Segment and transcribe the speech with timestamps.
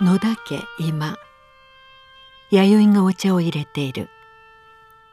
[0.00, 1.16] 野田家今。
[2.52, 4.08] 弥生がお茶を入れている。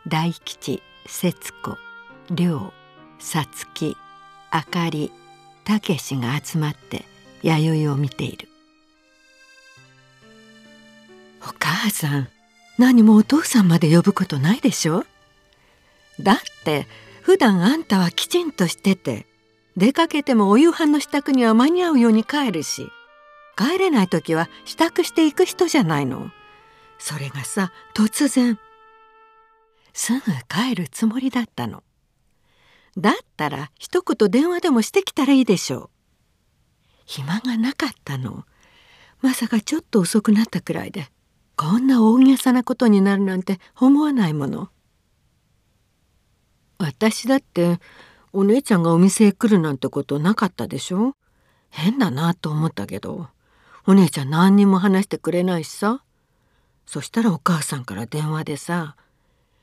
[0.08, 1.76] 大吉節子
[2.30, 2.72] 亮
[3.18, 3.98] さつき
[4.52, 5.12] あかり
[5.64, 7.04] たけしが集まって
[7.42, 8.48] 弥生を見ている。
[11.42, 12.28] お母さん
[12.78, 15.04] 何もお父さんまで呼ぶことないでしょ？
[16.20, 16.86] だって
[17.24, 19.26] 普段あんたはきちんとしてて
[19.78, 22.88] 出かけてもお夕飯の支度には間に合うように帰るし。
[23.58, 26.32] 帰れない時は支度していく人じゃないの。
[26.98, 28.60] それがさ突然。
[29.94, 30.20] すぐ
[30.50, 31.84] 帰るつもりだったの。
[32.98, 35.90] だったら一言電話でもしてきたらいいでしょう。
[37.06, 38.46] 暇がなかったの。
[39.22, 41.08] まさかちょっと遅くなったくらいで
[41.56, 44.70] こんな大げさなことになるなんて思わないもの。
[46.78, 47.80] 私だって
[48.34, 51.16] お姉ちゃんがお店へ来るなんてことなかったでしょ。
[51.70, 53.30] 変だなと思ったけど。
[53.88, 56.02] お姉ちゃん何にも話してくれないしさ。
[56.86, 58.96] そしたらお母さんから電話でさ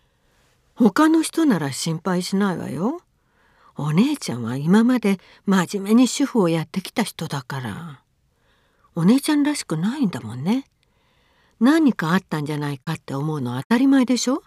[0.74, 3.00] 「他の人なら心配しないわよ。
[3.76, 8.02] お姉ちゃんは今まで真面目に主婦をやってきた人だから。
[8.94, 10.66] お姉ちゃんらしくないんだもんね。
[11.60, 14.42] 何かあったんじゃないかって思うのは当たり前でしょ。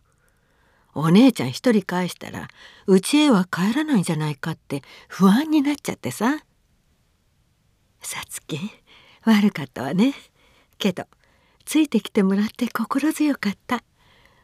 [0.94, 2.48] お姉ちゃん一人返したら
[2.88, 6.44] 家へは帰らないんじゃないかって不安になっちゃってさ。
[8.02, 8.60] さつき
[9.26, 10.14] 悪かったわね。
[10.78, 11.06] けど
[11.66, 13.84] ついてきてもらって心強かった。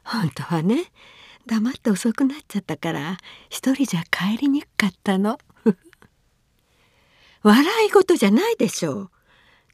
[0.04, 0.86] 本当はね
[1.46, 3.18] 黙って遅くなっちゃったから
[3.50, 5.40] 一人じゃ帰りにくかったの。
[7.44, 8.94] 笑い事じゃないでしょ。
[9.04, 9.12] う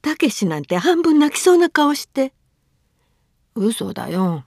[0.01, 2.33] たけしなんて半分泣きそうな顔して。
[3.55, 4.45] 嘘だよ。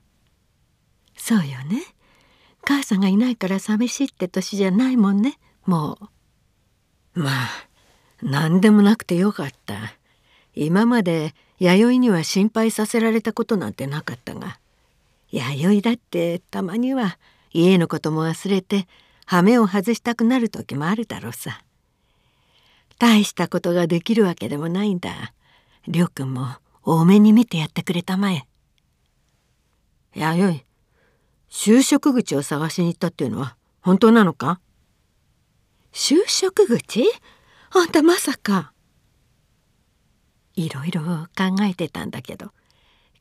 [1.15, 1.83] そうよね。
[2.63, 5.37] 母さんがいないから寂しいって年じゃないもんね。
[5.65, 5.99] も
[7.13, 7.19] う。
[7.19, 7.49] まあ
[8.21, 9.95] 何でもなくてよかった
[10.55, 14.59] 今まで弥生には心配させられたことなんてなかったが
[15.31, 17.17] 弥生だってたまには
[17.53, 18.87] 家のことも忘れて
[19.25, 21.61] 羽目を外したくなる時もあるだろうさ。
[22.99, 25.33] 大したことができるわけでもないんだ。
[25.87, 26.47] りょうくんも
[26.83, 28.45] 多めに見てやってくれたまえ。
[30.13, 30.63] 弥
[31.49, 34.59] 生就職口を探しに行ったっていうのは本当なのか？
[35.93, 37.05] 就職口？
[37.71, 38.73] あんたまさか。
[40.61, 41.01] いろいろ
[41.35, 42.51] 考えてたんだけど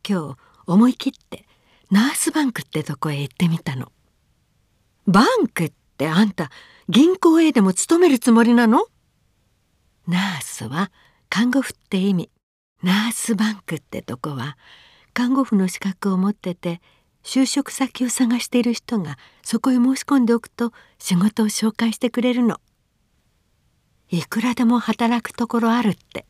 [0.08, 0.36] 今日
[0.66, 1.46] 思い切って
[1.90, 3.90] ナースバンクってとこへ行ってみたの。
[5.06, 6.50] バンクってあんた
[6.88, 8.86] 銀行へでも勤めるつもりなの？
[10.06, 10.92] ナースは
[11.28, 12.30] 看護婦って意味。
[12.82, 14.56] ナースバンクってとこは
[15.12, 16.80] 看護婦の資格を持ってて
[17.24, 22.60] 就職先を探している人がそこへ申し込んでおくと仕事を紹介してくれるの。
[24.10, 26.24] いくらでも働くところあるって。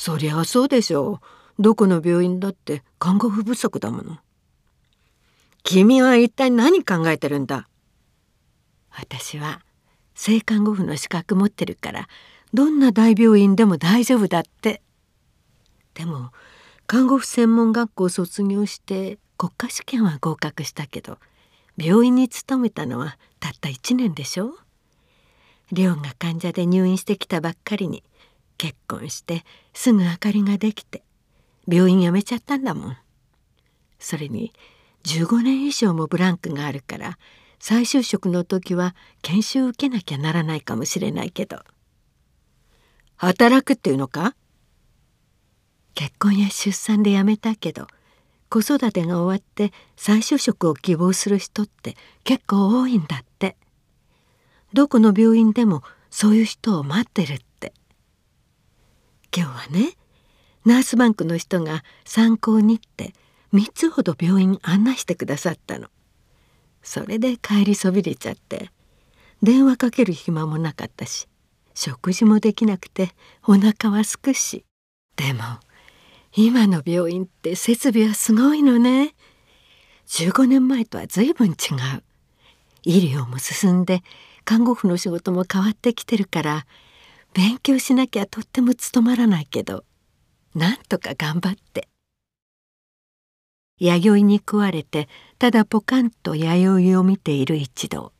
[0.00, 1.20] そりゃそうでしょ
[1.58, 1.62] う。
[1.62, 4.16] どこの病院だって看護婦不足だもの。
[5.62, 7.68] 君は一体何考えてるんだ？
[8.88, 9.60] 私は
[10.14, 12.08] 性看護婦の資格持ってるから
[12.54, 14.80] どんな大病院でも大丈夫だって。
[15.92, 16.30] でも
[16.86, 21.18] 看護婦専門学校を卒業して国家試験は合格したけど
[21.76, 24.54] 病院に勤めたのはたった1年でしょ
[25.72, 28.02] 亮が患者で入院してきたばっかりに
[28.60, 31.02] 結婚してすぐ明かりができて
[31.66, 32.96] 病院辞めちゃったんだもん。
[33.98, 34.52] それに
[35.04, 37.18] 15年以上もブランクがあるから
[37.58, 41.60] 再就職の時は研修受けなきゃならないかもしれないけど。
[43.16, 44.34] 働くっていうのか？
[45.94, 47.86] 結婚や出産で辞めたけど
[48.50, 53.56] 子育てが終わって再就職を希望する人って結構多いんだって。
[54.74, 57.49] どこの病院でもそういう人を待ってるって。
[59.34, 59.92] 今日はね
[60.64, 63.14] ナースバンクの人が参考にって
[63.54, 65.88] 3つほど病院案内してくださったの。
[66.82, 68.70] それで帰りそびれちゃって
[69.42, 71.28] 電話かける暇もなかったし
[71.74, 73.10] 食事もできなくて
[73.46, 74.64] お腹はすくし。
[75.16, 75.42] でも
[76.36, 79.14] 今の病院って設備はすごいのね。
[80.06, 81.50] 15年前とは随分違
[81.96, 82.02] う。
[82.82, 84.02] 医療も進んで
[84.44, 86.66] 看護婦の仕事も変わってきてるから
[87.32, 89.84] 勉強しなきゃとっても務まらないけど
[90.54, 91.88] なんとか頑張って。
[93.78, 98.12] 弥生に食われてただポカンと弥生を見ている一同。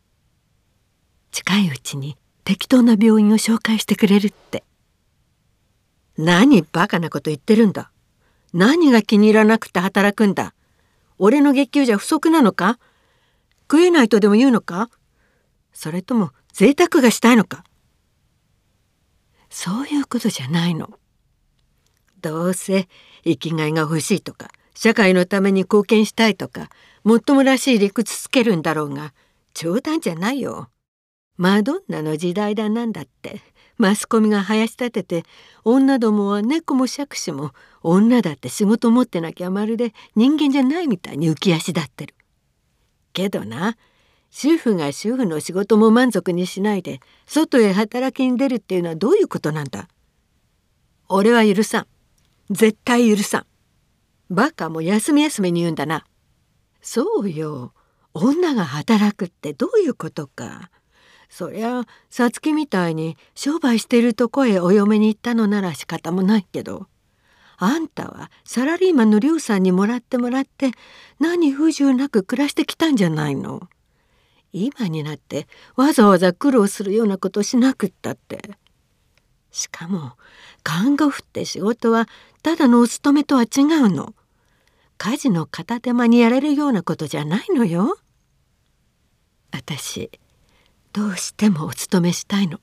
[1.32, 4.64] 近いうちに適当な病院を紹介してくれるって。
[6.16, 7.90] 何バカなこと言ってるんだ。
[8.52, 10.54] 何が気に入らなくて働くんだ。
[11.18, 12.78] 俺の月給じゃ不足なのか。
[13.70, 14.88] 食えないとでも言うのか。
[15.72, 17.64] それとも贅沢がしたいのか。
[19.50, 20.90] そういうことじゃないの
[22.22, 22.88] どうせ
[23.24, 26.70] 生きがいが欲しいとか社会のために貢献したいとか
[27.04, 29.12] もっともらしい理屈つけるんだろうが
[29.54, 30.70] 冗談じゃないよ。
[31.36, 33.40] マドンナの時代だなんだって
[33.78, 35.24] マスコミが林立てて
[35.64, 37.52] 女どもは猫も杓子も
[37.82, 42.14] 女だって仕事持ってなきゃまるで人間じゃないみたいに浮き足立ってる。
[43.14, 43.76] けどな
[44.30, 49.88] 主婦が主婦の仕事も満足にしないで外へ働きに出るっていうのはどういうことなんだ？
[51.08, 51.86] 俺は許さん。
[52.50, 53.46] 絶対許さん。
[54.32, 56.04] バカも休み休みに言うんだな。
[56.80, 57.74] そうよ。
[58.14, 60.70] 女が働くってどういうことか。
[61.28, 66.86] そりゃさつきみたいに商売してるとこへお嫁に行ったのなら仕方もないけど。
[67.56, 70.70] あんたはサラリーマンの劉さんにもらってもらって
[71.18, 73.68] 何不自由なく暮らしてきたんじゃないの？
[74.52, 78.40] 今になってわざわざ苦労するようなことしなくったって。
[79.50, 80.12] しかも
[80.62, 82.08] 看護婦って仕事は
[82.42, 84.14] ただのお勤めとは違うの。
[84.98, 87.98] 家事の片手間にやれるようなことじゃないのよ。
[89.52, 90.10] 私
[90.92, 92.60] どうしてもお勤めしたいの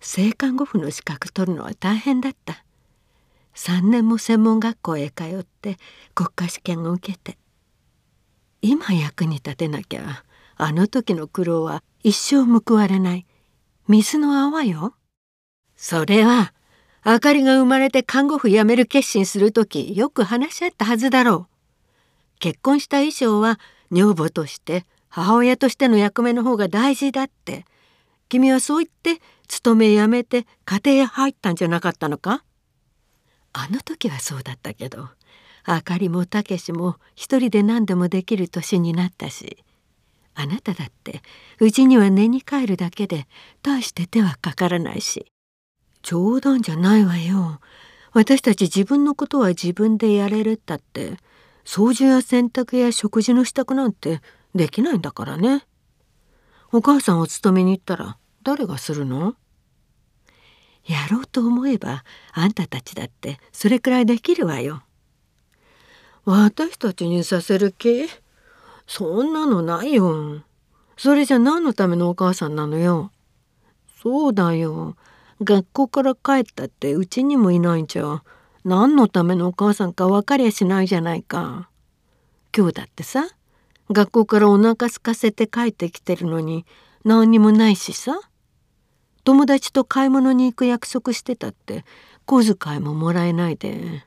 [0.00, 2.64] 性看護婦の資格取るのは大変だった
[3.54, 5.76] 3年も専門学校へ通って
[6.14, 7.38] 国家試験を受けて
[8.60, 10.24] 今役に立てなきゃ
[10.56, 13.26] あの時の苦労は一生報われない。
[13.86, 14.94] 水の泡よ。
[15.76, 16.52] それは
[17.02, 22.38] あかりが生まれて看護婦辞める決心する時よく話し合ったはずだろう。
[22.40, 23.58] 結婚した以上は
[23.90, 27.64] 女房として母親としての役目の方が大事だって。
[28.28, 32.44] 君はそう言って勤め辞めて家庭へ入ったんじゃなかったのか？
[33.54, 35.08] あの時はそうだったけど
[35.70, 39.62] あかりもたけしも一人で何でもできる年になったし
[40.34, 41.20] あなただって
[41.60, 43.26] うちには寝に帰るだけで
[43.62, 45.30] 大して手はかからないし
[46.02, 47.60] 冗談じゃないわよ。
[48.12, 51.18] 私たち自分のことは自分でやれるったって
[51.66, 54.22] 掃除や洗濯や食事の支度なんて
[54.54, 55.66] できないんだからね。
[56.72, 59.34] お母さんお勤めに行ったら誰がするの？
[60.86, 64.82] やろうと思えばあんたたちだってそれくらいできるわよ。
[66.30, 68.06] 私たちにさせる気？
[68.86, 70.42] そんなのないよ。
[70.98, 73.10] それじゃ何のためのお母さんなのよ？
[74.02, 74.94] そうだよ。
[75.42, 78.22] 学校から帰ったってうちにもいないんじゃ。
[78.62, 81.70] 何のためのお母さんか分かりゃしないじゃないか。
[82.54, 83.26] 今日だってさ
[83.90, 86.66] 学校からお腹空かせて帰ってきてるのに
[87.06, 88.20] 何にもないしさ。
[89.24, 91.86] 友達と買い物に行く約束してたって
[92.26, 94.04] 小遣いももらえないで。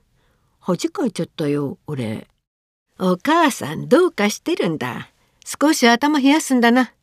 [0.61, 2.27] 恥かいちゃったよ俺。
[2.99, 5.09] お母さんどうかしてるんだ。
[5.43, 6.93] 少し頭冷やすんだな。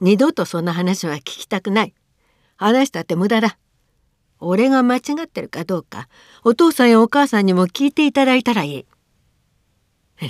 [0.00, 1.94] 二度とそんな話は聞きたくない。
[2.56, 3.58] 話したって無駄だ。
[4.40, 6.08] 俺が間違ってるかどうか
[6.44, 8.86] お父さんやお母さんにも聞いていただいたらいい。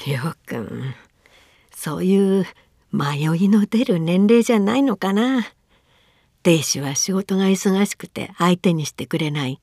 [0.06, 0.94] りょうくん
[1.70, 2.46] そういう
[2.90, 5.46] 迷いの出る年齢じゃないのかな。
[6.42, 9.60] 亭主は仕事が忙しくて相手にしてくれない。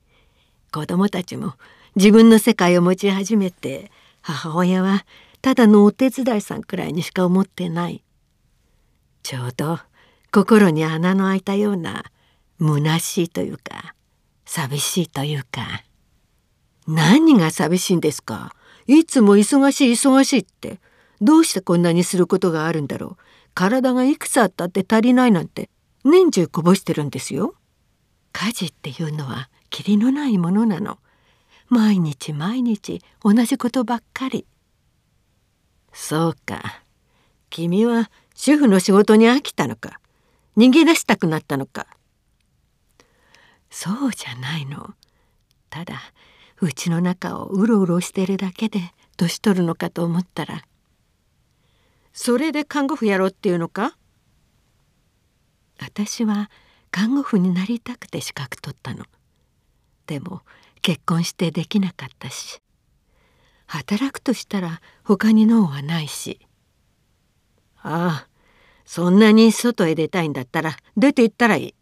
[0.71, 1.55] 子供たちも
[1.95, 3.91] 自分の世界を持ち始めて
[4.21, 5.05] 母親は
[5.41, 8.03] ただのお手伝いさんくらいにしか思ってない
[9.23, 9.79] ちょうど
[10.31, 12.05] 心に穴の開いたような
[12.59, 13.95] 虚しいというか
[14.45, 15.83] 寂しいというか
[16.87, 18.53] 何が寂しいんですか？
[18.87, 20.79] いつも忙しい忙しいって
[21.21, 23.17] どうしてこんなにすることがあるんだろう？
[23.53, 25.69] 体がいくつあったって足りないなんて
[26.03, 27.53] 年中こぼしてるんですよ。
[28.33, 30.97] 家事っていうのはきりのないものなの。
[31.71, 34.45] 毎日毎日同じことばっかり。
[35.93, 36.83] そうか。
[37.49, 40.01] 君は主婦の仕事に飽きたのか。
[40.57, 41.87] 逃げ出したくなったのか。
[43.69, 44.95] そうじゃないの。
[45.69, 46.01] ただ
[46.59, 48.81] うちの中をうろうろしてるだけで
[49.15, 50.65] 年取るのかと思ったら
[52.11, 53.95] それで看護婦やろうっていうのか？
[55.79, 56.51] 私は
[56.91, 59.05] 看護婦になりたくて資格取ったの
[60.07, 60.41] でも
[60.81, 62.59] 結婚してできなかったし
[63.67, 66.39] 働くとしたら他に脳はないし。
[67.83, 68.27] ああ
[68.85, 71.75] そんなに外へ出たいんだったら出て行ったらいい。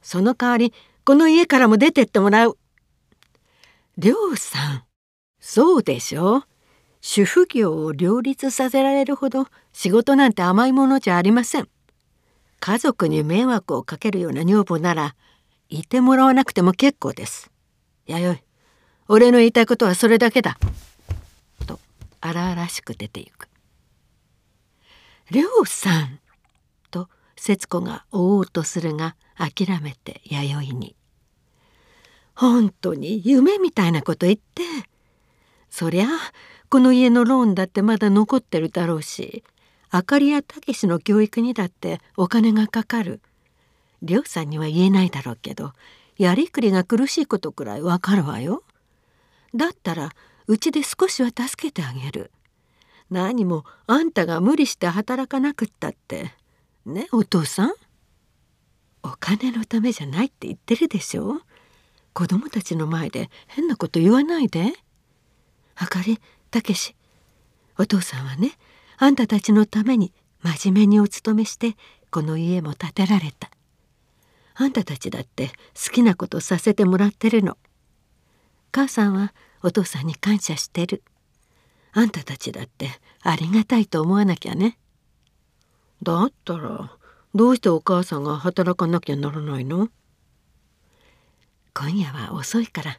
[0.00, 0.72] その代わり
[1.04, 2.56] この家からも出てってもらう。
[3.98, 4.84] りょうさん
[5.40, 6.44] そうでしょ？
[7.00, 11.68] 主婦業を両立させられるほど仕事なんて甘いものじゃありません。
[12.60, 15.16] 家族に迷惑をかけるような女房なら
[15.68, 17.50] いてもらわなくても結構です。
[18.06, 18.42] 弥生。
[19.08, 20.58] 俺の言いたいことはそれだけだ。
[21.66, 21.78] と
[22.20, 23.48] 荒々しく出ていく。
[25.30, 26.20] りょうさん。
[26.90, 30.96] と節子が追おうとするが諦めて弥生に。
[32.34, 34.62] 本当に夢みたいなこと言って。
[35.70, 36.06] そりゃ
[36.68, 39.44] この家のローンだってまだ残ってるだろうし
[39.90, 43.20] あかりやたけしの教育にだってお金がかかる。
[44.02, 45.72] りょうさんには言えないだろうけど
[46.18, 48.62] やりくりが苦しいことくらいわかるわよ。
[49.54, 50.10] だったら
[50.46, 52.30] うちで少しは助けてあげる。
[53.10, 56.32] 何もあんたが無理して働かなくったって。
[56.84, 57.72] ねお父さん。
[59.02, 61.40] お金のためじゃないって言ってるでしょ。
[62.12, 64.72] 子供たちの前で変なこと言わないで。
[65.76, 66.18] あかり
[66.50, 66.96] たけし
[67.78, 68.52] お父さんはね
[68.96, 71.76] あんたたちのために真面目にお勤めして
[72.10, 73.50] この家も建てられた。
[74.58, 77.58] あんたたちだって好きなことさせてもらってるの。
[78.72, 81.02] 母さんはお父さんに感謝してる。
[81.92, 82.90] あんたたちだって
[83.22, 84.78] ありがたいと思わなきゃね。
[86.02, 86.90] だったら
[87.34, 89.88] どうしてお母さんが働かなきゃならないの？
[91.74, 92.98] 今夜は遅いから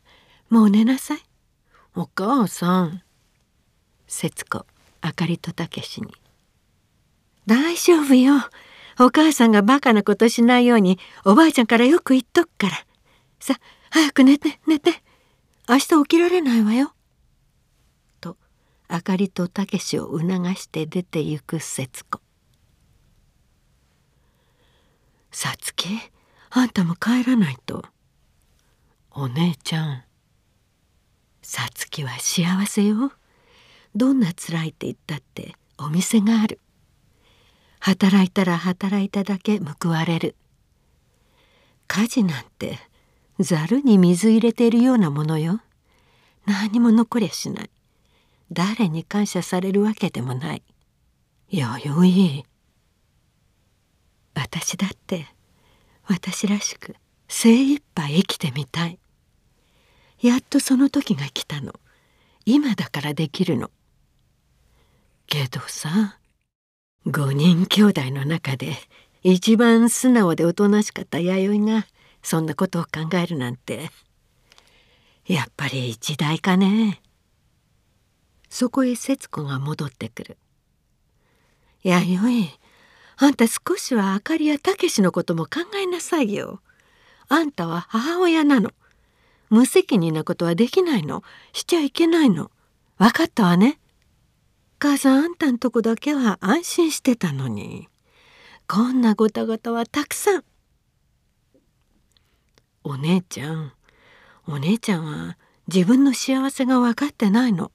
[0.49, 1.19] もう寝なさい。
[1.95, 3.01] お母さん。
[4.07, 4.65] 節子
[5.01, 6.13] あかりとたけしに。
[7.47, 8.35] 大丈夫よ。
[8.99, 12.85] お母さんがバカなことしないようにおばあちゃんからよく言っとくから。
[13.39, 13.59] さ
[13.91, 14.91] 早く寝て寝て。
[15.69, 16.93] 明日起きられないわよ。
[18.21, 18.37] と
[18.87, 22.21] あかりとたけしを促して出て行く節子。
[25.31, 25.89] さつき
[26.49, 27.85] あんたも帰らないと。
[29.11, 30.03] お姉ちゃん。
[31.41, 33.11] さつきは幸せよ。
[33.95, 36.59] どんな辛いって言ったってお店がある。
[37.79, 40.35] 働いたら働いただけ報われる。
[41.87, 42.79] 家事なんて
[43.39, 45.61] ざるに水入れているようなものよ。
[46.45, 47.69] 何も残りゃしない。
[48.51, 50.63] 誰に感謝されるわけでもない。
[51.49, 52.43] よよい。
[54.33, 55.27] 私だって
[56.07, 56.95] 私らしく
[57.27, 58.99] 精一杯生きてみたい。
[60.21, 61.73] やっとその時が来たの。
[62.45, 63.69] 今だからできるの。
[65.27, 66.17] けどさ
[67.07, 68.73] 5人兄弟の中で
[69.23, 71.87] 一番素直でおとなしかった弥生が
[72.21, 73.89] そんなことを考えるなんて
[75.25, 77.01] やっぱり時代かね。
[78.49, 80.37] そこへ節子が戻ってくる。
[81.83, 82.59] 弥生
[83.17, 86.61] あんた少しはあかりやたけしのことも考えなさいよ。
[87.29, 88.71] あんたは母親なの。
[89.49, 91.23] 無責任なことはできないの。
[91.53, 92.51] しちゃいけないの。
[92.97, 93.79] 分かったわね。
[94.79, 97.87] 母さんあんたんとこだけは安心してたのに。
[98.67, 100.43] こんなごたごたはたくさん。
[102.83, 103.73] お姉ちゃん。
[104.45, 107.71] お姉ちゃんは自分の幸せが分かってないの。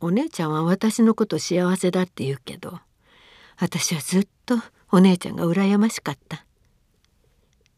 [0.00, 2.78] お姉ちゃんは私のこと幸せだって言うけど
[3.58, 4.56] 私はずっと
[4.90, 6.44] お姉ちゃんが羨ましかった。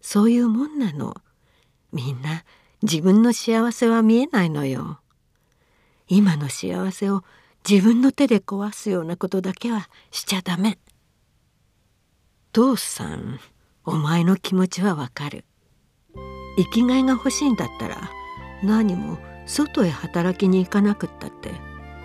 [0.01, 1.17] そういうもんなの。
[1.93, 2.45] みんな
[2.83, 5.01] 自分の幸せは見えないのよ。
[6.09, 7.25] 今の幸せを
[7.69, 10.79] 自分の手で壊すようなことだけはしちゃダメ。
[12.53, 13.41] 父さん
[13.85, 15.45] お前の気持ちはわかる。
[16.57, 18.11] 生きがいが欲しいんだったら
[18.63, 21.51] 何も外へ働きに行かなくったって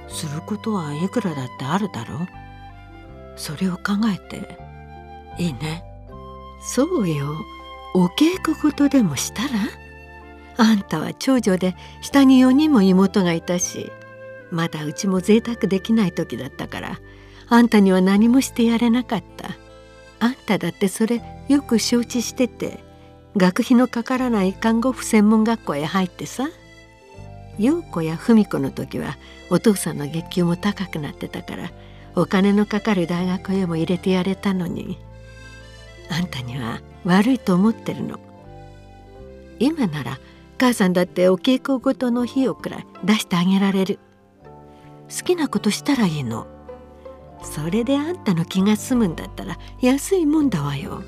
[0.08, 2.28] することはいくらだってあるだろう。
[3.38, 4.58] それを考えて
[5.38, 5.84] いいね。
[6.62, 7.36] そうよ。
[7.94, 9.50] お稽古事でもしたら？
[10.58, 13.92] あんたは長女で下に4人も妹がいたし
[14.52, 17.00] まだうちも贅沢できない時だったから
[17.48, 19.50] あんたには何もしてやれなかった。
[20.20, 22.80] あんただってそれよく承知してて
[23.36, 26.48] 学費のかからない看護婦専門学校へ入ってさ。
[27.58, 29.18] 陽子や文子の時は
[29.50, 31.72] お父さんの月給も高くなってたから
[32.16, 34.98] お金のかかる大学へも入れてやれたのに。
[36.10, 38.20] あんたには悪いと思ってるの。
[39.60, 40.20] 今なら
[40.58, 44.00] 母さんだってお稽古ごとの費用くらい出してあげられる。
[45.16, 46.48] 好きなことしたらいいの。
[47.44, 51.04] それであんたの気が済むんだったら安いもんだわよ。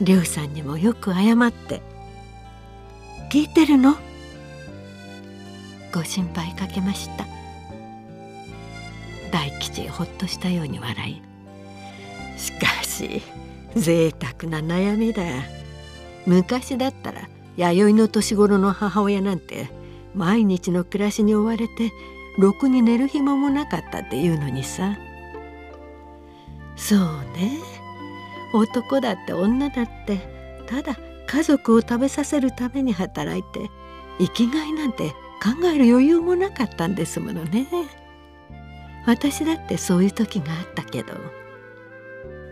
[0.00, 1.82] りょうさんにもよく謝って。
[3.30, 3.96] 聞いてるの？
[5.92, 7.26] ご心配かけました。
[9.32, 11.22] 大吉ほっとしたように笑い。
[12.38, 13.22] しかし
[13.74, 15.22] 贅沢な悩みだ。
[16.26, 19.70] 昔だったら弥生の年頃の母親なんて
[20.16, 21.92] 毎日の暮らしに追われて
[22.38, 24.96] ろくに寝る暇もなかったっていうのにさ。
[26.74, 26.98] そう
[27.36, 27.58] ね。
[28.52, 30.18] 男だって女だって
[30.66, 30.96] ただ
[31.26, 33.70] 家族を食べさせるために働いて
[34.18, 35.10] 生きがいなんて
[35.42, 37.66] 考える余裕もなかったんですものね。
[39.06, 41.12] 私だってそういう時があったけど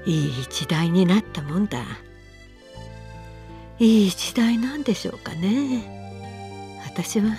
[0.07, 1.79] いい時代になったもんだ。
[3.79, 6.04] いい時代なんでしょうかね。
[6.95, 7.37] 私は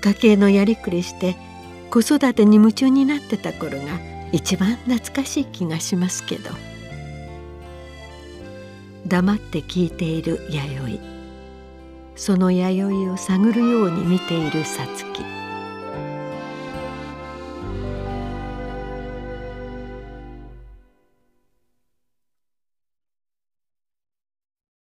[0.00, 1.36] 家計のやりくりして
[1.90, 4.00] 子育てに夢中になってた頃が
[4.32, 6.50] 一番懐かしい気がしますけど。
[9.06, 11.16] 黙って聞いている弥生。
[12.16, 15.35] その弥生を探るように見ているさつき